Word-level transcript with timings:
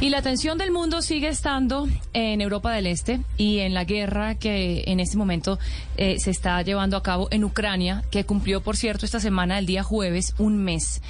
Y 0.00 0.08
la 0.08 0.16
atención 0.16 0.56
del 0.56 0.70
mundo 0.70 1.02
sigue 1.02 1.28
estando 1.28 1.86
en 2.14 2.40
Europa 2.40 2.72
del 2.72 2.86
Este 2.86 3.20
y 3.36 3.58
en 3.58 3.74
la 3.74 3.84
guerra 3.84 4.34
que 4.34 4.84
en 4.86 4.98
este 4.98 5.18
momento 5.18 5.58
eh, 5.98 6.18
se 6.18 6.30
está 6.30 6.62
llevando 6.62 6.96
a 6.96 7.02
cabo 7.02 7.28
en 7.30 7.44
Ucrania, 7.44 8.02
que 8.10 8.24
cumplió, 8.24 8.62
por 8.62 8.78
cierto, 8.78 9.04
esta 9.04 9.20
semana, 9.20 9.58
el 9.58 9.66
día 9.66 9.82
jueves, 9.82 10.34
un 10.38 10.56
mes. 10.56 11.02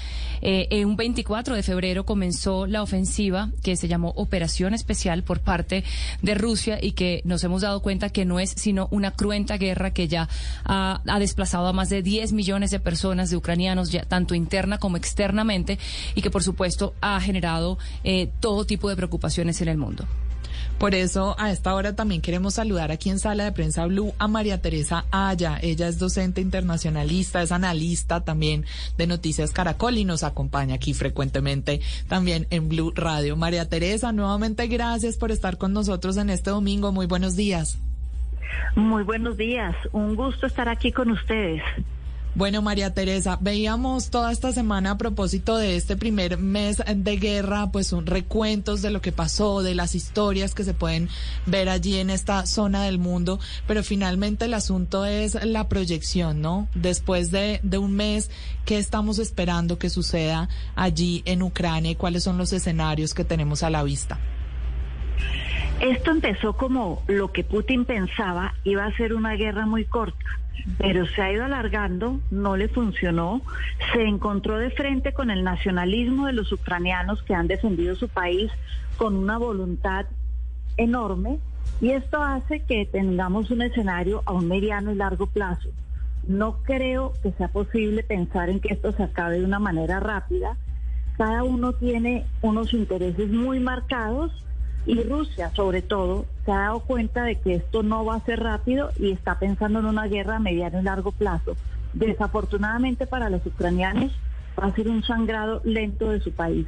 Eh, 0.43 0.85
un 0.85 0.97
24 0.97 1.55
de 1.55 1.63
febrero 1.63 2.05
comenzó 2.07 2.67
la 2.67 2.83
ofensiva 2.83 3.51
que 3.63 3.77
se 3.77 3.89
llamó 3.89 4.11
Operación 4.17 4.73
Especial 4.75 5.23
por 5.23 5.41
parte 5.41 5.85
de 6.23 6.35
Rusia 6.35 6.79
y 6.81 6.93
que 6.93 7.21
nos 7.25 7.45
hemos 7.45 7.63
dado 7.63 7.83
cuenta 7.83 8.09
que 8.09 8.25
no 8.25 8.41
es 8.41 8.51
sino 8.57 8.89
una 8.91 9.11
cruenta 9.11 9.59
guerra 9.59 9.93
que 9.93 10.09
ya 10.09 10.29
ha, 10.65 11.01
desplazado 11.19 11.67
a 11.67 11.73
más 11.73 11.91
de 11.91 12.03
10 12.03 12.33
millones 12.33 12.71
de 12.71 12.81
personas, 12.81 13.31
de 13.31 13.37
ucranianos, 13.37 13.91
ya 13.91 14.05
tanto 14.05 14.35
interna 14.35 14.79
como 14.79 14.97
externamente, 14.97 15.79
y 16.15 16.23
que 16.23 16.31
por 16.31 16.43
supuesto 16.43 16.95
ha 17.03 17.21
generado 17.21 17.79
eh, 18.05 18.31
todo 18.41 18.65
tipo 18.65 18.80
de 18.89 18.97
preocupaciones 18.97 19.61
en 19.61 19.69
el 19.69 19.79
mundo. 19.79 20.07
Por 20.81 20.95
eso, 20.95 21.37
a 21.39 21.51
esta 21.51 21.75
hora 21.75 21.95
también 21.95 22.23
queremos 22.23 22.55
saludar 22.55 22.91
aquí 22.91 23.11
en 23.11 23.19
Sala 23.19 23.45
de 23.45 23.53
Prensa 23.53 23.85
Blue 23.85 24.15
a 24.19 24.29
María 24.29 24.63
Teresa 24.63 25.05
Aya. 25.11 25.59
Ella 25.61 25.89
es 25.89 25.99
docente 25.99 26.41
internacionalista, 26.41 27.43
es 27.43 27.53
analista 27.53 28.23
también 28.23 28.65
de 28.97 29.07
Noticias 29.07 29.51
Caracol 29.51 29.99
y 29.99 30.07
nos 30.07 30.23
acompaña 30.23 30.77
aquí 30.77 30.95
frecuentemente 30.95 31.83
también 32.09 32.47
en 32.49 32.71
Blue 32.71 32.93
Radio. 32.95 33.37
María 33.37 33.69
Teresa, 33.69 34.13
nuevamente 34.13 34.69
gracias 34.69 35.19
por 35.19 35.31
estar 35.31 35.59
con 35.59 35.75
nosotros 35.75 36.17
en 36.17 36.31
este 36.31 36.49
domingo. 36.49 36.93
Muy 36.93 37.05
buenos 37.05 37.37
días. 37.37 37.79
Muy 38.75 39.03
buenos 39.03 39.37
días. 39.37 39.77
Un 39.93 40.17
gusto 40.17 40.47
estar 40.47 40.71
aquí 40.71 40.93
con 40.93 41.11
ustedes. 41.11 41.63
Bueno, 42.37 42.63
María 42.63 42.95
Teresa, 42.95 43.39
veíamos 43.41 44.11
toda 44.11 44.31
esta 44.31 44.53
semana 44.53 44.93
a 44.93 44.99
propósito 44.99 45.57
de 45.57 45.75
este 45.75 45.97
primer 45.97 46.39
mes 46.39 46.81
de 46.95 47.17
guerra, 47.17 47.73
pues 47.73 47.93
un 47.93 48.07
recuentos 48.07 48.83
de 48.83 48.91
lo 48.91 49.03
que 49.03 49.11
pasó, 49.11 49.63
de 49.63 49.75
las 49.75 49.97
historias 49.97 50.55
que 50.55 50.63
se 50.63 50.73
pueden 50.73 51.09
ver 51.47 51.69
allí 51.69 51.97
en 51.97 52.09
esta 52.09 52.47
zona 52.47 52.85
del 52.85 52.99
mundo, 52.99 53.41
pero 53.67 53.83
finalmente 53.83 54.45
el 54.45 54.55
asunto 54.55 55.07
es 55.07 55.45
la 55.45 55.69
proyección, 55.69 56.41
¿no? 56.41 56.69
Después 56.77 57.33
de, 57.33 57.59
de 57.65 57.79
un 57.79 57.95
mes, 57.95 58.31
¿qué 58.65 58.79
estamos 58.79 59.19
esperando 59.19 59.81
que 59.81 59.91
suceda 59.91 60.49
allí 60.77 61.23
en 61.25 61.43
Ucrania 61.43 61.91
y 61.91 61.97
cuáles 61.97 62.23
son 62.23 62.39
los 62.39 62.53
escenarios 62.53 63.13
que 63.13 63.25
tenemos 63.25 63.65
a 63.65 63.71
la 63.71 63.83
vista? 63.83 64.21
Esto 65.81 66.11
empezó 66.11 66.53
como 66.53 67.03
lo 67.09 67.33
que 67.33 67.43
Putin 67.43 67.85
pensaba 67.85 68.55
iba 68.65 68.85
a 68.85 68.97
ser 68.97 69.15
una 69.15 69.35
guerra 69.35 69.67
muy 69.67 69.85
corta 69.85 70.19
pero 70.79 71.07
se 71.07 71.23
ha 71.23 71.33
ido 71.33 71.45
alargando, 71.45 72.21
no 72.31 72.57
le 72.57 72.69
funcionó, 72.69 73.43
se 73.93 74.03
encontró 74.03 74.59
de 74.59 74.71
frente 74.71 75.13
con 75.13 75.31
el 75.31 75.45
nacionalismo 75.45 76.27
de 76.27 76.33
los 76.33 76.53
ucranianos 76.53 77.23
que 77.23 77.35
han 77.35 77.47
defendido 77.47 77.95
su 77.97 78.09
país 78.09 78.51
con 78.97 79.17
una 79.17 79.39
voluntad 79.39 80.07
enorme 80.77 81.39
y 81.81 81.91
esto 81.91 82.23
hace 82.23 82.61
que 82.61 82.87
tengamos 82.87 83.51
un 83.51 83.63
escenario 83.63 84.23
a 84.27 84.33
un 84.33 84.49
mediano 84.49 84.93
y 84.93 84.97
largo 84.97 85.27
plazo. 85.27 85.69
No 86.27 86.63
creo 86.63 87.15
que 87.23 87.33
sea 87.33 87.49
posible 87.49 88.03
pensar 88.03 88.51
en 88.51 88.61
que 88.61 88.75
esto 88.75 88.93
se 88.93 89.03
acabe 89.03 89.39
de 89.39 89.45
una 89.45 89.59
manera 89.59 90.01
rápida. 90.01 90.57
Cada 91.17 91.43
uno 91.43 91.73
tiene 91.73 92.27
unos 92.43 92.73
intereses 92.75 93.31
muy 93.31 93.61
marcados 93.61 94.33
y 94.87 95.03
Rusia, 95.03 95.51
sobre 95.55 95.83
todo, 95.83 96.27
se 96.45 96.53
ha 96.53 96.59
dado 96.59 96.81
cuenta 96.81 97.25
de 97.25 97.37
que 97.37 97.57
esto 97.57 97.83
no 97.83 98.05
va 98.05 98.17
a 98.17 98.25
ser 98.25 98.41
rápido 98.41 98.91
y 98.99 99.11
está 99.13 99.39
pensando 99.39 99.81
en 99.81 99.87
una 99.87 100.07
guerra 100.07 100.37
a 100.37 100.41
mediano 100.41 100.81
y 100.81 100.85
largo 100.85 101.13
plazo. 101.13 101.57
Desafortunadamente 101.93 103.07
para 103.07 103.31
los 103.31 103.45
ucranianos 103.45 104.13
va 104.59 104.67
a 104.67 104.75
ser 104.75 104.89
un 104.89 105.03
sangrado 105.03 105.61
lento 105.65 106.11
de 106.11 106.21
su 106.21 106.33
país. 106.33 106.67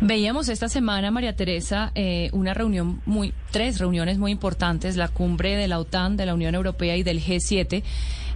Veíamos 0.00 0.48
esta 0.48 0.68
semana, 0.68 1.10
María 1.10 1.36
Teresa, 1.36 1.92
eh, 1.94 2.28
una 2.32 2.52
reunión 2.52 3.00
muy, 3.06 3.32
tres 3.52 3.78
reuniones 3.78 4.18
muy 4.18 4.32
importantes, 4.32 4.96
la 4.96 5.08
cumbre 5.08 5.54
de 5.56 5.68
la 5.68 5.78
OTAN, 5.78 6.16
de 6.16 6.26
la 6.26 6.34
Unión 6.34 6.54
Europea 6.54 6.96
y 6.96 7.04
del 7.04 7.20
G7 7.20 7.84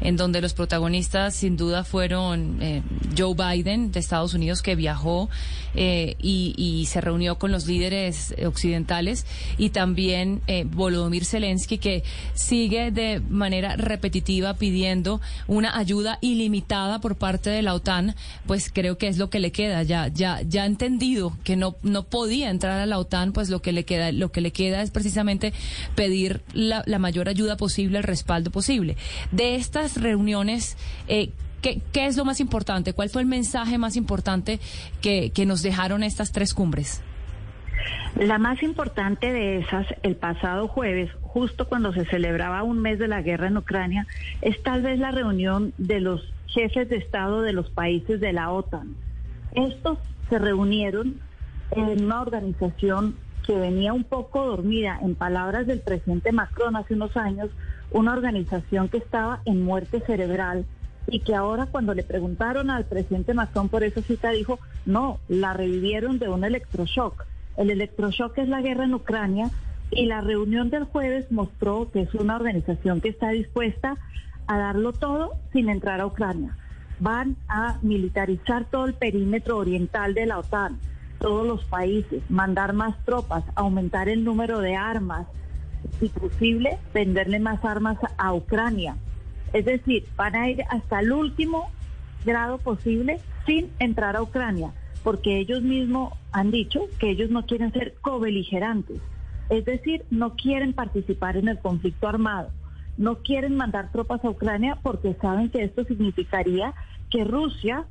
en 0.00 0.16
donde 0.16 0.40
los 0.40 0.54
protagonistas 0.54 1.34
sin 1.34 1.56
duda 1.56 1.84
fueron 1.84 2.58
eh, 2.60 2.82
Joe 3.16 3.34
Biden 3.34 3.92
de 3.92 4.00
Estados 4.00 4.34
Unidos, 4.34 4.62
que 4.62 4.74
viajó 4.74 5.28
eh, 5.74 6.16
y, 6.20 6.86
se 6.88 7.00
reunió 7.00 7.38
con 7.38 7.52
los 7.52 7.66
líderes 7.66 8.34
occidentales, 8.46 9.26
y 9.58 9.70
también 9.70 10.40
eh, 10.46 10.64
Volodymyr 10.64 11.24
Zelensky, 11.24 11.78
que 11.78 12.02
sigue 12.34 12.90
de 12.90 13.20
manera 13.20 13.76
repetitiva 13.76 14.54
pidiendo 14.54 15.20
una 15.46 15.76
ayuda 15.76 16.18
ilimitada 16.20 17.00
por 17.00 17.16
parte 17.16 17.50
de 17.50 17.62
la 17.62 17.74
OTAN, 17.74 18.14
pues 18.46 18.70
creo 18.72 18.96
que 18.96 19.08
es 19.08 19.18
lo 19.18 19.28
que 19.28 19.40
le 19.40 19.52
queda. 19.52 19.82
Ya, 19.82 20.08
ya, 20.08 20.40
ya 20.42 20.66
entendido 20.66 21.36
que 21.44 21.56
no, 21.56 21.76
no 21.82 22.04
podía 22.04 22.50
entrar 22.50 22.80
a 22.80 22.86
la 22.86 22.98
OTAN, 22.98 23.32
pues 23.32 23.50
lo 23.50 23.60
que 23.60 23.72
le 23.72 23.84
queda, 23.84 24.12
lo 24.12 24.30
que 24.30 24.40
le 24.40 24.52
queda 24.52 24.82
es 24.82 24.90
precisamente 24.90 25.52
pedir 25.94 26.42
la, 26.52 26.82
la 26.86 26.98
mayor 26.98 27.28
ayuda 27.28 27.56
posible, 27.56 27.98
el 27.98 28.04
respaldo 28.04 28.50
posible. 28.50 28.96
De 29.32 29.56
estas 29.56 29.87
reuniones, 29.96 30.76
eh, 31.08 31.30
¿qué, 31.62 31.80
es 31.94 32.16
lo 32.16 32.24
más 32.24 32.40
importante? 32.40 32.92
¿Cuál 32.92 33.10
fue 33.10 33.22
el 33.22 33.28
mensaje 33.28 33.78
más 33.78 33.96
importante 33.96 34.60
que, 35.00 35.30
que 35.30 35.46
nos 35.46 35.62
dejaron 35.62 36.02
estas 36.02 36.32
tres 36.32 36.54
cumbres? 36.54 37.02
La 38.16 38.38
más 38.38 38.62
importante 38.62 39.32
de 39.32 39.58
esas, 39.58 39.86
el 40.02 40.16
pasado 40.16 40.68
jueves, 40.68 41.10
justo 41.22 41.68
cuando 41.68 41.92
se 41.92 42.04
celebraba 42.06 42.62
un 42.62 42.80
mes 42.80 42.98
de 42.98 43.08
la 43.08 43.22
guerra 43.22 43.48
en 43.48 43.56
Ucrania, 43.56 44.06
es 44.42 44.60
tal 44.62 44.82
vez 44.82 44.98
la 44.98 45.10
reunión 45.10 45.72
de 45.78 46.00
los 46.00 46.32
jefes 46.48 46.88
de 46.88 46.96
Estado 46.96 47.42
de 47.42 47.52
los 47.52 47.70
países 47.70 48.20
de 48.20 48.32
la 48.32 48.50
OTAN. 48.50 48.96
Estos 49.54 49.98
se 50.28 50.38
reunieron 50.38 51.20
en 51.70 52.04
una 52.04 52.22
organización 52.22 53.16
que 53.48 53.56
venía 53.56 53.94
un 53.94 54.04
poco 54.04 54.44
dormida, 54.44 54.98
en 55.00 55.14
palabras 55.14 55.66
del 55.66 55.80
presidente 55.80 56.32
Macron 56.32 56.76
hace 56.76 56.92
unos 56.92 57.16
años, 57.16 57.48
una 57.90 58.12
organización 58.12 58.90
que 58.90 58.98
estaba 58.98 59.40
en 59.46 59.62
muerte 59.62 60.00
cerebral 60.00 60.66
y 61.06 61.20
que 61.20 61.34
ahora 61.34 61.64
cuando 61.64 61.94
le 61.94 62.02
preguntaron 62.02 62.68
al 62.68 62.84
presidente 62.84 63.32
Macron 63.32 63.70
por 63.70 63.84
esa 63.84 64.02
cita 64.02 64.32
dijo, 64.32 64.58
no, 64.84 65.18
la 65.28 65.54
revivieron 65.54 66.18
de 66.18 66.28
un 66.28 66.44
electroshock. 66.44 67.24
El 67.56 67.70
electroshock 67.70 68.36
es 68.36 68.50
la 68.50 68.60
guerra 68.60 68.84
en 68.84 68.92
Ucrania 68.92 69.50
y 69.90 70.04
la 70.04 70.20
reunión 70.20 70.68
del 70.68 70.84
jueves 70.84 71.32
mostró 71.32 71.90
que 71.90 72.02
es 72.02 72.12
una 72.12 72.36
organización 72.36 73.00
que 73.00 73.08
está 73.08 73.30
dispuesta 73.30 73.96
a 74.46 74.58
darlo 74.58 74.92
todo 74.92 75.36
sin 75.54 75.70
entrar 75.70 76.02
a 76.02 76.06
Ucrania. 76.06 76.54
Van 77.00 77.34
a 77.48 77.78
militarizar 77.80 78.66
todo 78.66 78.84
el 78.84 78.92
perímetro 78.92 79.56
oriental 79.56 80.12
de 80.12 80.26
la 80.26 80.38
OTAN, 80.38 80.78
todos 81.18 81.46
los 81.46 81.64
países, 81.64 82.22
mandar 82.28 82.72
más 82.72 82.96
tropas, 83.04 83.44
aumentar 83.54 84.08
el 84.08 84.24
número 84.24 84.60
de 84.60 84.76
armas, 84.76 85.26
si 85.98 86.08
posible, 86.08 86.78
venderle 86.94 87.38
más 87.40 87.64
armas 87.64 87.98
a 88.16 88.32
Ucrania. 88.34 88.96
Es 89.52 89.64
decir, 89.64 90.06
van 90.16 90.36
a 90.36 90.48
ir 90.48 90.62
hasta 90.70 91.00
el 91.00 91.12
último 91.12 91.70
grado 92.24 92.58
posible 92.58 93.20
sin 93.46 93.70
entrar 93.78 94.16
a 94.16 94.22
Ucrania, 94.22 94.72
porque 95.02 95.38
ellos 95.38 95.62
mismos 95.62 96.12
han 96.32 96.50
dicho 96.50 96.82
que 96.98 97.10
ellos 97.10 97.30
no 97.30 97.46
quieren 97.46 97.72
ser 97.72 97.94
cobeligerantes, 98.00 99.00
es 99.48 99.64
decir, 99.64 100.04
no 100.10 100.36
quieren 100.36 100.74
participar 100.74 101.36
en 101.36 101.48
el 101.48 101.58
conflicto 101.58 102.08
armado, 102.08 102.50
no 102.98 103.18
quieren 103.18 103.56
mandar 103.56 103.90
tropas 103.90 104.24
a 104.24 104.30
Ucrania 104.30 104.78
porque 104.82 105.14
saben 105.14 105.48
que 105.48 105.64
esto 105.64 105.84
significaría 105.84 106.74
que 107.10 107.24
Rusia 107.24 107.86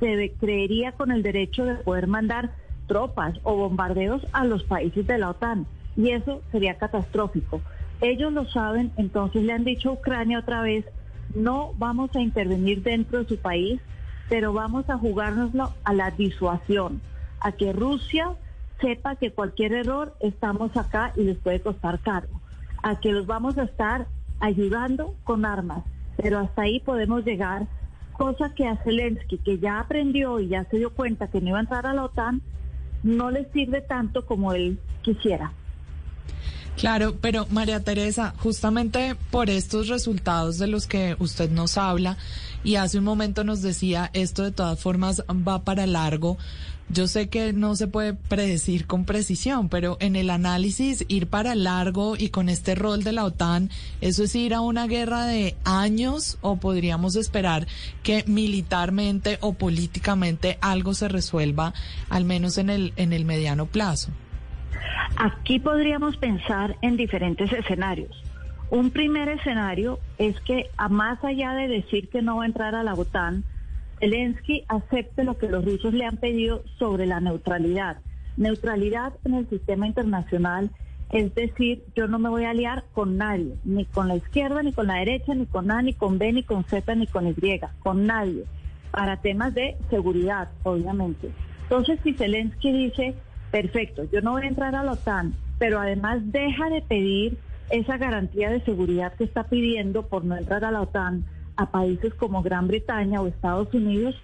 se 0.00 0.32
creería 0.40 0.92
con 0.92 1.10
el 1.10 1.22
derecho 1.22 1.64
de 1.64 1.74
poder 1.76 2.06
mandar 2.06 2.52
tropas 2.86 3.34
o 3.42 3.56
bombardeos 3.56 4.26
a 4.32 4.44
los 4.44 4.62
países 4.64 5.06
de 5.06 5.18
la 5.18 5.30
OTAN 5.30 5.66
y 5.96 6.10
eso 6.10 6.42
sería 6.52 6.76
catastrófico. 6.76 7.60
Ellos 8.00 8.32
lo 8.32 8.44
saben, 8.46 8.92
entonces 8.96 9.42
le 9.42 9.52
han 9.52 9.64
dicho 9.64 9.90
a 9.90 9.92
Ucrania 9.94 10.38
otra 10.38 10.60
vez, 10.62 10.84
no 11.34 11.72
vamos 11.78 12.14
a 12.14 12.20
intervenir 12.20 12.82
dentro 12.82 13.20
de 13.20 13.28
su 13.28 13.38
país, 13.38 13.80
pero 14.28 14.52
vamos 14.52 14.88
a 14.90 14.98
jugárnoslo 14.98 15.72
a 15.84 15.92
la 15.92 16.10
disuasión, 16.10 17.00
a 17.40 17.52
que 17.52 17.72
Rusia 17.72 18.30
sepa 18.80 19.16
que 19.16 19.32
cualquier 19.32 19.72
error 19.72 20.14
estamos 20.20 20.76
acá 20.76 21.12
y 21.16 21.24
les 21.24 21.38
puede 21.38 21.60
costar 21.60 22.00
caro, 22.00 22.28
a 22.82 23.00
que 23.00 23.12
los 23.12 23.26
vamos 23.26 23.56
a 23.56 23.64
estar 23.64 24.06
ayudando 24.40 25.14
con 25.24 25.46
armas, 25.46 25.82
pero 26.16 26.38
hasta 26.38 26.62
ahí 26.62 26.80
podemos 26.80 27.24
llegar, 27.24 27.66
cosa 28.12 28.54
que 28.54 28.66
a 28.66 28.76
Zelensky, 28.76 29.38
que 29.38 29.58
ya 29.58 29.80
aprendió 29.80 30.40
y 30.40 30.48
ya 30.48 30.64
se 30.64 30.78
dio 30.78 30.90
cuenta 30.90 31.28
que 31.28 31.40
no 31.40 31.48
iba 31.48 31.58
a 31.58 31.62
entrar 31.62 31.86
a 31.86 31.94
la 31.94 32.04
OTAN, 32.04 32.42
no 33.06 33.30
le 33.30 33.50
sirve 33.52 33.80
tanto 33.80 34.26
como 34.26 34.52
él 34.52 34.78
quisiera. 35.02 35.52
Claro, 36.76 37.16
pero 37.20 37.46
María 37.50 37.82
Teresa, 37.82 38.34
justamente 38.38 39.16
por 39.30 39.48
estos 39.48 39.88
resultados 39.88 40.58
de 40.58 40.66
los 40.66 40.86
que 40.86 41.16
usted 41.18 41.50
nos 41.50 41.78
habla 41.78 42.18
y 42.64 42.74
hace 42.74 42.98
un 42.98 43.04
momento 43.04 43.44
nos 43.44 43.62
decía, 43.62 44.10
esto 44.12 44.42
de 44.42 44.50
todas 44.50 44.78
formas 44.78 45.22
va 45.30 45.64
para 45.64 45.86
largo, 45.86 46.36
yo 46.88 47.08
sé 47.08 47.28
que 47.28 47.52
no 47.52 47.74
se 47.74 47.88
puede 47.88 48.14
predecir 48.14 48.86
con 48.86 49.04
precisión, 49.04 49.68
pero 49.68 49.96
en 50.00 50.14
el 50.14 50.30
análisis 50.30 51.04
ir 51.08 51.26
para 51.26 51.54
largo 51.54 52.16
y 52.16 52.28
con 52.28 52.48
este 52.48 52.74
rol 52.74 53.02
de 53.02 53.12
la 53.12 53.24
OTAN, 53.24 53.70
¿eso 54.00 54.24
es 54.24 54.34
ir 54.36 54.54
a 54.54 54.60
una 54.60 54.86
guerra 54.86 55.26
de 55.26 55.56
años 55.64 56.38
o 56.42 56.56
podríamos 56.56 57.16
esperar 57.16 57.66
que 58.02 58.24
militarmente 58.26 59.38
o 59.40 59.54
políticamente 59.54 60.58
algo 60.60 60.94
se 60.94 61.08
resuelva, 61.08 61.74
al 62.08 62.24
menos 62.24 62.56
en 62.58 62.70
el, 62.70 62.92
en 62.96 63.12
el 63.12 63.24
mediano 63.24 63.66
plazo? 63.66 64.12
Aquí 65.16 65.58
podríamos 65.58 66.16
pensar 66.18 66.76
en 66.82 66.96
diferentes 66.96 67.52
escenarios. 67.52 68.10
Un 68.70 68.90
primer 68.90 69.28
escenario 69.28 69.98
es 70.18 70.38
que, 70.40 70.70
a 70.76 70.88
más 70.88 71.22
allá 71.24 71.52
de 71.52 71.68
decir 71.68 72.08
que 72.08 72.22
no 72.22 72.36
va 72.36 72.44
a 72.44 72.46
entrar 72.46 72.74
a 72.74 72.82
la 72.82 72.94
OTAN, 72.94 73.44
Zelensky 73.98 74.64
acepte 74.68 75.24
lo 75.24 75.38
que 75.38 75.48
los 75.48 75.64
rusos 75.64 75.94
le 75.94 76.04
han 76.04 76.16
pedido 76.16 76.62
sobre 76.78 77.06
la 77.06 77.20
neutralidad. 77.20 77.98
Neutralidad 78.36 79.14
en 79.24 79.34
el 79.34 79.48
sistema 79.48 79.86
internacional, 79.86 80.70
es 81.10 81.34
decir, 81.34 81.84
yo 81.94 82.06
no 82.06 82.18
me 82.18 82.28
voy 82.28 82.44
a 82.44 82.50
aliar 82.50 82.84
con 82.92 83.16
nadie, 83.16 83.56
ni 83.64 83.84
con 83.86 84.08
la 84.08 84.16
izquierda, 84.16 84.62
ni 84.62 84.72
con 84.72 84.88
la 84.88 84.96
derecha, 84.96 85.34
ni 85.34 85.46
con 85.46 85.70
A, 85.70 85.80
ni 85.80 85.94
con 85.94 86.18
B, 86.18 86.32
ni 86.32 86.42
con 86.42 86.64
Z, 86.64 86.94
ni 86.94 87.06
con 87.06 87.26
Y, 87.26 87.34
con 87.78 88.06
nadie, 88.06 88.44
para 88.90 89.16
temas 89.18 89.54
de 89.54 89.76
seguridad, 89.88 90.48
obviamente. 90.62 91.30
Entonces, 91.62 91.98
si 92.02 92.12
Zelensky 92.12 92.72
dice, 92.72 93.14
perfecto, 93.50 94.04
yo 94.12 94.20
no 94.20 94.32
voy 94.32 94.42
a 94.42 94.48
entrar 94.48 94.74
a 94.74 94.84
la 94.84 94.92
OTAN, 94.92 95.34
pero 95.58 95.80
además 95.80 96.20
deja 96.24 96.68
de 96.68 96.82
pedir 96.82 97.38
esa 97.70 97.96
garantía 97.96 98.50
de 98.50 98.60
seguridad 98.60 99.14
que 99.14 99.24
está 99.24 99.44
pidiendo 99.44 100.06
por 100.06 100.24
no 100.24 100.36
entrar 100.36 100.64
a 100.64 100.70
la 100.70 100.82
OTAN, 100.82 101.24
a 101.56 101.70
países 101.70 102.14
como 102.14 102.42
Gran 102.42 102.68
Bretaña 102.68 103.20
o 103.20 103.26
Estados 103.26 103.72
Unidos, 103.74 104.14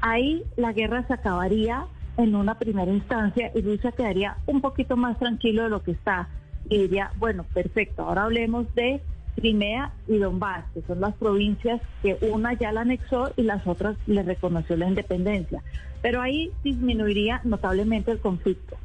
ahí 0.00 0.44
la 0.56 0.72
guerra 0.72 1.06
se 1.06 1.14
acabaría 1.14 1.86
en 2.16 2.34
una 2.34 2.58
primera 2.58 2.90
instancia 2.90 3.50
y 3.54 3.60
Rusia 3.62 3.92
quedaría 3.92 4.36
un 4.46 4.60
poquito 4.60 4.96
más 4.96 5.18
tranquilo 5.18 5.64
de 5.64 5.68
lo 5.70 5.82
que 5.82 5.92
está 5.92 6.28
y 6.68 6.78
diría, 6.78 7.12
bueno, 7.18 7.44
perfecto, 7.54 8.02
ahora 8.02 8.24
hablemos 8.24 8.72
de 8.74 9.00
Crimea 9.36 9.92
y 10.08 10.18
Donbass, 10.18 10.64
que 10.74 10.82
son 10.82 11.00
las 11.00 11.14
provincias 11.14 11.80
que 12.02 12.18
una 12.20 12.54
ya 12.54 12.72
la 12.72 12.80
anexó 12.80 13.32
y 13.36 13.42
las 13.42 13.66
otras 13.66 13.96
le 14.06 14.22
reconoció 14.22 14.76
la 14.76 14.88
independencia. 14.88 15.62
Pero 16.02 16.20
ahí 16.20 16.52
disminuiría 16.64 17.40
notablemente 17.44 18.10
el 18.10 18.18
conflicto. 18.18 18.76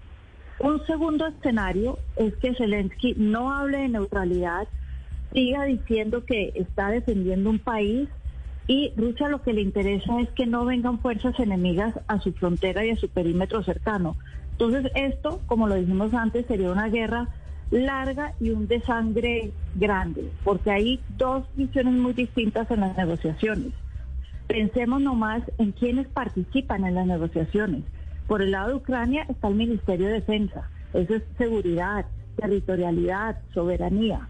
Un 0.59 0.85
segundo 0.85 1.25
escenario 1.25 1.97
es 2.15 2.35
que 2.35 2.53
Zelensky 2.53 3.15
no 3.17 3.51
hable 3.51 3.79
de 3.79 3.89
neutralidad, 3.89 4.67
siga 5.33 5.65
diciendo 5.65 6.25
que 6.25 6.53
está 6.55 6.89
defendiendo 6.89 7.49
un 7.49 7.59
país 7.59 8.07
y 8.67 8.93
Rusia 8.95 9.27
lo 9.27 9.41
que 9.41 9.53
le 9.53 9.61
interesa 9.61 10.21
es 10.21 10.29
que 10.29 10.45
no 10.45 10.63
vengan 10.63 10.99
fuerzas 10.99 11.37
enemigas 11.39 11.99
a 12.07 12.19
su 12.19 12.31
frontera 12.33 12.85
y 12.85 12.91
a 12.91 12.95
su 12.95 13.09
perímetro 13.09 13.61
cercano. 13.63 14.15
Entonces 14.51 14.89
esto, 14.95 15.41
como 15.47 15.67
lo 15.67 15.75
dijimos 15.75 16.13
antes, 16.13 16.45
sería 16.45 16.71
una 16.71 16.87
guerra 16.87 17.27
larga 17.71 18.33
y 18.39 18.51
un 18.51 18.67
desangre 18.67 19.51
grande, 19.75 20.29
porque 20.43 20.71
hay 20.71 20.99
dos 21.17 21.43
visiones 21.55 21.95
muy 21.95 22.13
distintas 22.13 22.69
en 22.71 22.81
las 22.81 22.95
negociaciones. 22.95 23.73
Pensemos 24.47 25.01
nomás 25.01 25.43
en 25.57 25.71
quienes 25.71 26.07
participan 26.07 26.85
en 26.85 26.95
las 26.95 27.07
negociaciones. 27.07 27.83
Por 28.27 28.41
el 28.41 28.51
lado 28.51 28.69
de 28.69 28.75
Ucrania 28.75 29.25
está 29.27 29.47
el 29.47 29.55
Ministerio 29.55 30.07
de 30.07 30.13
Defensa, 30.13 30.69
eso 30.93 31.15
es 31.15 31.23
seguridad, 31.37 32.05
territorialidad, 32.37 33.39
soberanía. 33.53 34.27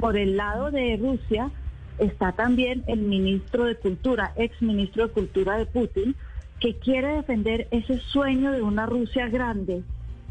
Por 0.00 0.16
el 0.16 0.38
lado 0.38 0.70
de 0.70 0.96
Rusia 0.96 1.50
está 1.98 2.32
también 2.32 2.82
el 2.86 3.00
ministro 3.00 3.64
de 3.64 3.76
Cultura, 3.76 4.32
ex 4.36 4.62
ministro 4.62 5.06
de 5.06 5.12
Cultura 5.12 5.58
de 5.58 5.66
Putin, 5.66 6.16
que 6.58 6.78
quiere 6.78 7.16
defender 7.16 7.68
ese 7.70 7.98
sueño 7.98 8.50
de 8.52 8.62
una 8.62 8.86
Rusia 8.86 9.28
grande, 9.28 9.82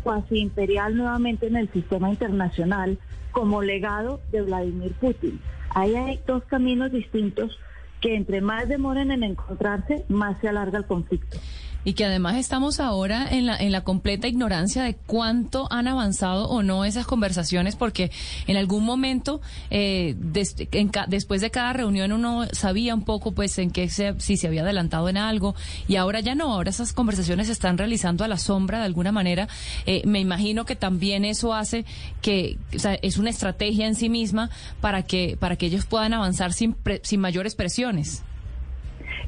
cuasi 0.02 0.40
imperial 0.40 0.98
nuevamente 0.98 1.46
en 1.46 1.56
el 1.56 1.70
sistema 1.70 2.10
internacional, 2.10 2.98
como 3.32 3.62
legado 3.62 4.22
de 4.32 4.42
Vladimir 4.42 4.94
Putin. 4.94 5.40
Ahí 5.70 5.96
hay 5.96 6.20
dos 6.26 6.44
caminos 6.46 6.92
distintos 6.92 7.60
que 8.02 8.16
entre 8.16 8.42
más 8.42 8.68
demoren 8.68 9.12
en 9.12 9.24
encontrarse, 9.24 10.04
más 10.10 10.40
se 10.42 10.50
alarga 10.50 10.80
el 10.80 10.86
conflicto 10.86 11.38
y 11.86 11.94
que 11.94 12.06
además 12.06 12.36
estamos 12.36 12.80
ahora 12.80 13.28
en 13.30 13.46
la, 13.46 13.56
en 13.58 13.72
la 13.72 13.84
completa 13.84 14.28
ignorancia 14.28 14.84
de 14.84 14.96
cuánto 14.96 15.72
han 15.72 15.88
avanzado 15.88 16.48
o 16.50 16.62
no 16.62 16.86
esas 16.86 17.06
conversaciones, 17.06 17.76
porque 17.76 18.12
en 18.48 18.58
algún 18.58 18.84
momento, 18.84 19.42
eh, 19.70 20.16
después 20.18 21.42
de 21.42 21.52
cada 21.52 21.74
reunión, 21.74 22.12
uno 22.12 22.46
sabía 22.52 22.94
un 22.94 23.04
poco 23.04 23.32
pues 23.32 23.58
en 23.60 23.72
qué 23.72 23.90
se, 23.90 24.16
si 24.20 24.38
se 24.38 24.48
había 24.48 24.62
adelantado 24.62 25.10
en 25.10 25.18
algo, 25.18 25.56
y 25.88 25.96
ahora 25.96 26.20
ya 26.20 26.36
no, 26.36 26.54
ahora 26.54 26.70
esas 26.70 26.94
conversaciones 26.94 27.48
se 27.48 27.54
están 27.54 27.78
realizando 27.78 28.24
a 28.24 28.28
la 28.28 28.38
sombra 28.38 28.80
de 28.80 28.86
alguna 28.86 29.12
manera. 29.12 29.48
Eh, 29.86 30.02
me 30.06 30.20
imagino 30.20 30.66
que 30.66 30.76
también 30.76 31.26
eso 31.26 31.54
hace 31.54 31.86
que, 32.22 32.58
o 32.76 32.80
sea, 32.80 32.96
es 32.96 33.18
una 33.18 33.30
estrategia 33.30 33.88
en 33.88 33.96
sí 33.96 34.10
misma 34.10 34.50
para 34.82 35.04
que, 35.04 35.38
para 35.40 35.56
que 35.56 35.68
ellos 35.68 35.86
puedan 35.86 36.14
avanzar 36.14 36.54
sin, 36.54 36.76
sin 37.04 37.20
mayores 37.20 37.56
presiones. 37.56 38.24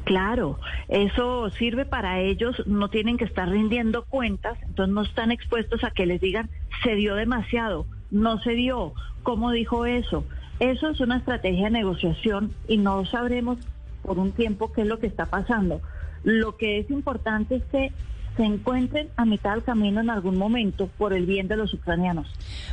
Claro, 0.03 0.59
eso 0.87 1.49
sirve 1.51 1.85
para 1.85 2.19
ellos, 2.19 2.63
no 2.65 2.89
tienen 2.89 3.17
que 3.17 3.25
estar 3.25 3.47
rindiendo 3.47 4.03
cuentas, 4.05 4.57
entonces 4.63 4.93
no 4.93 5.03
están 5.03 5.31
expuestos 5.31 5.83
a 5.83 5.91
que 5.91 6.05
les 6.05 6.19
digan, 6.19 6.49
se 6.83 6.95
dio 6.95 7.15
demasiado, 7.15 7.85
no 8.09 8.41
se 8.41 8.51
dio, 8.51 8.93
¿cómo 9.23 9.51
dijo 9.51 9.85
eso? 9.85 10.25
Eso 10.59 10.89
es 10.89 10.99
una 10.99 11.17
estrategia 11.17 11.65
de 11.65 11.71
negociación 11.71 12.53
y 12.67 12.77
no 12.77 13.05
sabremos 13.05 13.59
por 14.01 14.19
un 14.19 14.31
tiempo 14.31 14.71
qué 14.71 14.81
es 14.81 14.87
lo 14.87 14.99
que 14.99 15.07
está 15.07 15.27
pasando. 15.27 15.81
Lo 16.23 16.57
que 16.57 16.79
es 16.79 16.89
importante 16.89 17.55
es 17.55 17.63
que 17.71 17.91
se 18.37 18.43
encuentren 18.43 19.09
a 19.17 19.25
mitad 19.25 19.53
del 19.53 19.63
camino 19.63 19.99
en 20.01 20.09
algún 20.09 20.37
momento 20.37 20.87
por 20.97 21.13
el 21.13 21.25
bien 21.25 21.47
de 21.47 21.57
los 21.57 21.73
ucranianos. 21.73 22.27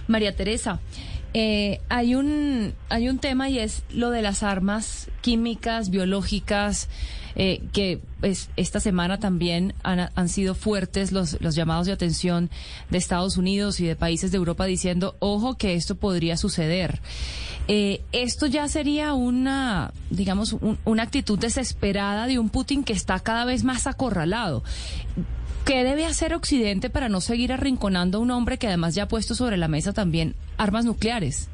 María 0.07 0.35
Teresa, 0.35 0.81
eh, 1.35 1.81
hay 1.89 2.15
un 2.15 2.75
hay 2.89 3.09
un 3.09 3.19
tema 3.19 3.49
y 3.49 3.59
es 3.59 3.83
lo 3.91 4.11
de 4.11 4.23
las 4.23 4.43
armas 4.43 5.11
químicas, 5.21 5.91
biológicas, 5.91 6.89
eh, 7.37 7.63
que 7.73 8.01
pues, 8.21 8.51
esta 8.57 8.81
semana 8.81 9.19
también 9.19 9.75
han, 9.83 10.11
han, 10.15 10.29
sido 10.29 10.55
fuertes 10.55 11.13
los, 11.13 11.41
los 11.41 11.55
llamados 11.55 11.87
de 11.87 11.93
atención 11.93 12.51
de 12.91 12.99
Estados 12.99 13.37
Unidos 13.37 13.79
y 13.81 13.87
de 13.87 13.95
países 13.95 14.33
de 14.33 14.39
Europa 14.39 14.65
diciendo, 14.65 15.17
ojo 15.21 15.57
que 15.57 15.75
esto 15.75 15.95
podría 15.95 16.37
suceder. 16.37 17.01
Eh, 17.69 18.01
esto 18.13 18.47
ya 18.47 18.67
sería 18.67 19.13
una, 19.13 19.93
digamos, 20.09 20.57
una 20.87 21.03
actitud 21.03 21.39
desesperada 21.39 22.27
de 22.27 22.39
un 22.39 22.49
Putin 22.49 22.83
que 22.83 22.95
está 22.95 23.21
cada 23.21 23.45
vez 23.45 23.63
más 23.63 23.87
acorralado. 23.87 24.65
¿Qué 25.69 25.85
debe 25.85 26.07
hacer 26.07 26.33
Occidente 26.33 26.89
para 26.89 27.11
no 27.11 27.21
seguir 27.21 27.53
arrinconando 27.53 28.17
a 28.17 28.21
un 28.23 28.31
hombre 28.31 28.57
que 28.57 28.69
además 28.69 28.95
ya 28.95 29.03
ha 29.03 29.09
puesto 29.09 29.35
sobre 29.35 29.59
la 29.59 29.69
mesa 29.69 29.93
también 29.93 30.35
armas 30.57 30.87
nucleares? 30.87 31.51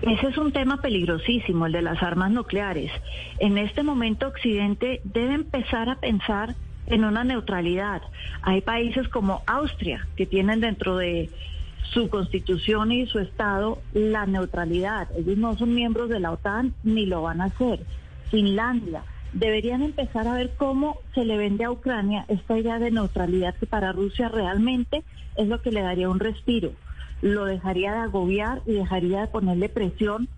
Ese 0.00 0.28
es 0.28 0.38
un 0.38 0.50
tema 0.50 0.80
peligrosísimo, 0.80 1.66
el 1.66 1.72
de 1.72 1.82
las 1.82 2.02
armas 2.02 2.30
nucleares. 2.30 2.90
En 3.38 3.58
este 3.58 3.82
momento 3.82 4.28
Occidente 4.28 5.02
debe 5.04 5.34
empezar 5.34 5.90
a 5.90 5.96
pensar 5.96 6.54
en 6.86 7.04
una 7.04 7.22
neutralidad. 7.22 8.00
Hay 8.40 8.62
países 8.62 9.08
como 9.08 9.42
Austria 9.46 10.08
que 10.16 10.24
tienen 10.24 10.62
dentro 10.62 10.96
de 10.96 11.28
su 11.92 12.08
constitución 12.08 12.92
y 12.92 13.06
su 13.08 13.18
Estado 13.18 13.78
la 13.92 14.24
neutralidad. 14.24 15.08
Ellos 15.18 15.36
no 15.36 15.54
son 15.58 15.74
miembros 15.74 16.08
de 16.08 16.20
la 16.20 16.32
OTAN 16.32 16.72
ni 16.82 17.04
lo 17.04 17.20
van 17.20 17.42
a 17.42 17.46
hacer. 17.46 17.80
Finlandia 18.30 19.02
deberían 19.38 19.82
empezar 19.82 20.26
a 20.28 20.34
ver 20.34 20.54
cómo 20.56 20.96
se 21.14 21.24
le 21.24 21.36
vende 21.36 21.64
a 21.64 21.70
Ucrania 21.70 22.24
esta 22.28 22.58
idea 22.58 22.78
de 22.78 22.90
neutralidad 22.90 23.54
que 23.54 23.66
para 23.66 23.92
Rusia 23.92 24.28
realmente 24.28 25.04
es 25.36 25.46
lo 25.46 25.60
que 25.60 25.72
le 25.72 25.82
daría 25.82 26.08
un 26.08 26.20
respiro. 26.20 26.72
Lo 27.20 27.44
dejaría 27.44 27.92
de 27.92 27.98
agobiar 27.98 28.62
y 28.64 28.72
dejaría 28.72 29.20
de 29.20 29.26
ponerle 29.26 29.68
presión 29.68 30.28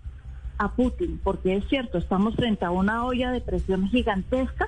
a 0.57 0.71
Putin, 0.73 1.19
porque 1.23 1.55
es 1.55 1.65
cierto, 1.69 1.97
estamos 1.97 2.35
frente 2.35 2.65
a 2.65 2.71
una 2.71 3.05
olla 3.05 3.31
de 3.31 3.39
presión 3.39 3.87
gigantesca 3.87 4.67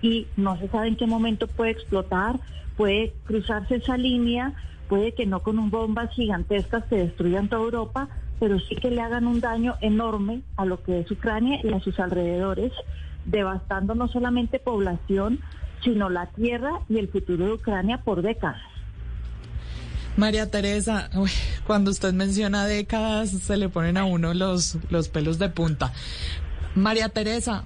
y 0.00 0.26
no 0.36 0.58
se 0.58 0.68
sabe 0.68 0.88
en 0.88 0.96
qué 0.96 1.06
momento 1.06 1.46
puede 1.46 1.72
explotar, 1.72 2.40
puede 2.78 3.12
cruzarse 3.24 3.76
esa 3.76 3.98
línea, 3.98 4.54
puede 4.88 5.12
que 5.12 5.26
no 5.26 5.40
con 5.40 5.58
un 5.58 5.70
bombas 5.70 6.10
gigantescas 6.12 6.84
que 6.84 6.96
destruyan 6.96 7.48
toda 7.48 7.62
Europa, 7.62 8.08
pero 8.40 8.58
sí 8.58 8.76
que 8.76 8.90
le 8.90 9.02
hagan 9.02 9.26
un 9.26 9.40
daño 9.40 9.74
enorme 9.82 10.40
a 10.56 10.64
lo 10.64 10.82
que 10.82 11.00
es 11.00 11.10
Ucrania 11.10 11.60
y 11.62 11.72
a 11.74 11.80
sus 11.80 12.00
alrededores 12.00 12.72
devastando 13.26 13.94
no 13.94 14.08
solamente 14.08 14.58
población, 14.58 15.40
sino 15.82 16.08
la 16.08 16.26
tierra 16.26 16.80
y 16.88 16.98
el 16.98 17.08
futuro 17.08 17.46
de 17.46 17.52
Ucrania 17.52 18.02
por 18.02 18.22
décadas. 18.22 18.60
María 20.16 20.50
Teresa, 20.50 21.10
cuando 21.66 21.90
usted 21.90 22.12
menciona 22.14 22.64
décadas 22.64 23.30
se 23.30 23.56
le 23.56 23.68
ponen 23.68 23.98
a 23.98 24.04
uno 24.04 24.32
los, 24.32 24.78
los 24.88 25.08
pelos 25.08 25.38
de 25.38 25.50
punta. 25.50 25.92
María 26.74 27.10
Teresa, 27.10 27.64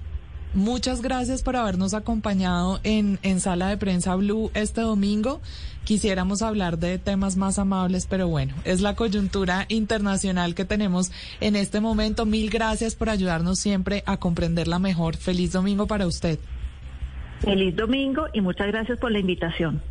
muchas 0.53 1.01
gracias 1.01 1.43
por 1.43 1.55
habernos 1.55 1.93
acompañado 1.93 2.79
en, 2.83 3.19
en 3.23 3.39
Sala 3.39 3.69
de 3.69 3.77
Prensa 3.77 4.15
Blue 4.15 4.51
este 4.53 4.81
domingo. 4.81 5.41
Quisiéramos 5.83 6.41
hablar 6.41 6.77
de 6.77 6.99
temas 6.99 7.37
más 7.37 7.57
amables, 7.57 8.05
pero 8.07 8.27
bueno, 8.27 8.53
es 8.65 8.81
la 8.81 8.95
coyuntura 8.95 9.65
internacional 9.67 10.53
que 10.53 10.63
tenemos 10.63 11.11
en 11.39 11.55
este 11.55 11.79
momento. 11.79 12.25
Mil 12.25 12.49
gracias 12.49 12.95
por 12.95 13.09
ayudarnos 13.09 13.59
siempre 13.59 14.03
a 14.05 14.17
comprenderla 14.17 14.77
mejor. 14.77 15.17
Feliz 15.17 15.51
domingo 15.51 15.87
para 15.87 16.05
usted. 16.05 16.37
Feliz 17.39 17.75
domingo 17.75 18.27
y 18.33 18.41
muchas 18.41 18.67
gracias 18.67 18.99
por 18.99 19.11
la 19.11 19.19
invitación. 19.19 19.81